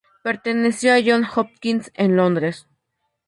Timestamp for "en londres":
1.93-2.65